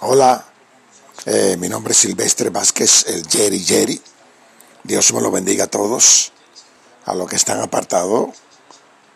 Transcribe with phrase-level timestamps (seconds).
[0.00, 0.44] Hola,
[1.24, 4.00] eh, mi nombre es Silvestre Vázquez, el Jerry Jerry.
[4.84, 6.32] Dios me lo bendiga a todos,
[7.06, 8.30] a los que están apartados,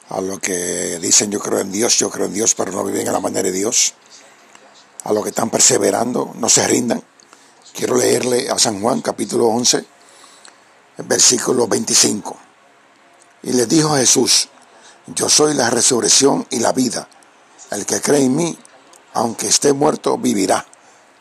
[0.08, 3.08] a los que dicen yo creo en Dios, yo creo en Dios, pero no viven
[3.08, 3.94] a la manera de Dios,
[5.04, 7.02] a los que están perseverando, no se rindan.
[7.74, 9.84] Quiero leerle a San Juan capítulo 11,
[10.98, 12.36] versículo 25.
[13.42, 14.48] Y le dijo Jesús,
[15.06, 17.08] yo soy la resurrección y la vida.
[17.70, 18.58] El que cree en mí,
[19.14, 20.66] aunque esté muerto, vivirá.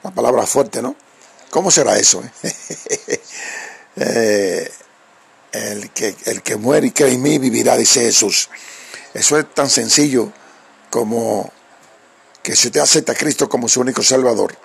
[0.03, 0.95] La palabra fuerte, ¿no?
[1.49, 2.23] ¿Cómo será eso?
[4.01, 4.71] Eh,
[5.51, 8.49] el, que, el que muere y cree en mí vivirá, dice Jesús.
[9.13, 10.31] Eso es tan sencillo
[10.89, 11.51] como
[12.41, 14.57] que se te acepta a Cristo como su único Salvador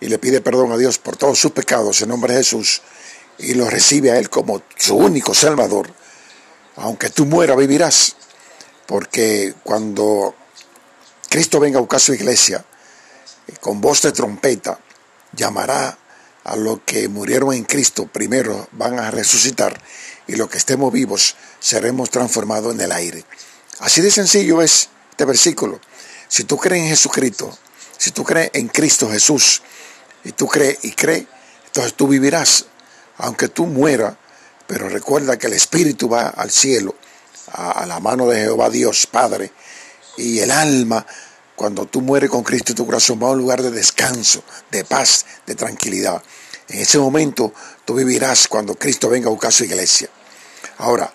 [0.00, 2.80] y le pide perdón a Dios por todos sus pecados en nombre de Jesús
[3.38, 5.92] y lo recibe a Él como su único Salvador.
[6.76, 8.16] Aunque tú mueras, vivirás.
[8.86, 10.34] Porque cuando
[11.28, 12.64] Cristo venga a buscar su iglesia,
[13.68, 14.80] con voz de trompeta,
[15.34, 15.98] llamará
[16.44, 19.78] a los que murieron en Cristo, primero van a resucitar
[20.26, 23.26] y los que estemos vivos seremos transformados en el aire.
[23.80, 25.82] Así de sencillo es este versículo.
[26.28, 27.58] Si tú crees en Jesucristo,
[27.98, 29.60] si tú crees en Cristo Jesús,
[30.24, 31.26] y tú crees y crees,
[31.66, 32.64] entonces tú vivirás,
[33.18, 34.14] aunque tú mueras,
[34.66, 36.94] pero recuerda que el Espíritu va al cielo,
[37.52, 39.52] a, a la mano de Jehová Dios Padre,
[40.16, 41.04] y el alma
[41.58, 45.26] cuando tú mueres con Cristo, tu corazón va a un lugar de descanso, de paz,
[45.44, 46.22] de tranquilidad.
[46.68, 47.52] En ese momento
[47.84, 50.08] tú vivirás cuando Cristo venga a buscar su iglesia.
[50.78, 51.12] Ahora,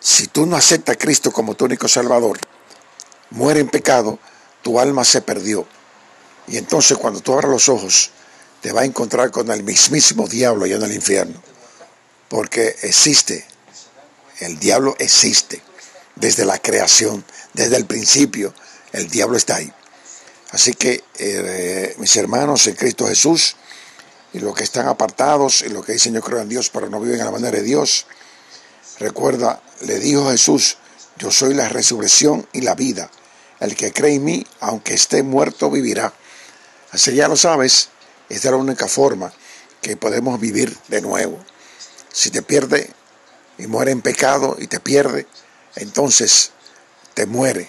[0.00, 2.38] si tú no aceptas a Cristo como tu único Salvador,
[3.30, 4.18] muere en pecado,
[4.62, 5.66] tu alma se perdió.
[6.48, 8.12] Y entonces cuando tú abras los ojos,
[8.62, 11.42] te va a encontrar con el mismísimo diablo allá en el infierno.
[12.30, 13.46] Porque existe,
[14.38, 15.62] el diablo existe
[16.16, 18.54] desde la creación, desde el principio,
[18.92, 19.70] el diablo está ahí.
[20.52, 23.56] Así que eh, mis hermanos en Cristo Jesús
[24.34, 27.00] y los que están apartados y los que dicen yo creo en Dios pero no
[27.00, 28.06] viven a la manera de Dios,
[28.98, 30.76] recuerda, le dijo Jesús,
[31.18, 33.10] yo soy la resurrección y la vida.
[33.60, 36.12] El que cree en mí, aunque esté muerto, vivirá.
[36.90, 37.88] Así ya lo sabes,
[38.28, 39.32] esta es la única forma
[39.80, 41.38] que podemos vivir de nuevo.
[42.12, 42.90] Si te pierde
[43.56, 45.26] y muere en pecado y te pierde,
[45.76, 46.50] entonces
[47.14, 47.68] te muere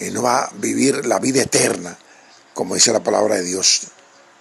[0.00, 1.96] y no va a vivir la vida eterna,
[2.54, 3.82] como dice la palabra de Dios.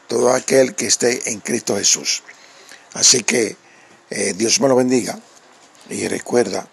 [0.08, 2.24] Todo aquel que esté en Cristo Jesús.
[2.94, 3.56] Así que
[4.10, 5.20] eh, Dios me lo bendiga
[5.90, 6.68] y recuerda,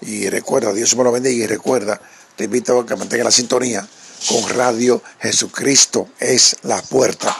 [0.00, 2.00] y recuerda, Dios me lo bendiga y recuerda,
[2.34, 3.86] te invito a que mantenga la sintonía
[4.28, 7.36] con Radio Jesucristo es la puerta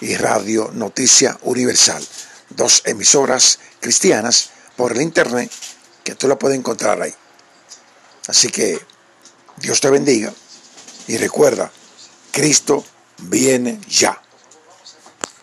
[0.00, 2.04] y Radio Noticia Universal.
[2.50, 5.50] Dos emisoras cristianas por el internet
[6.02, 7.14] que tú la puedes encontrar ahí.
[8.26, 8.78] Así que
[9.56, 10.32] Dios te bendiga
[11.08, 11.70] y recuerda,
[12.30, 12.84] Cristo
[13.18, 14.20] viene ya.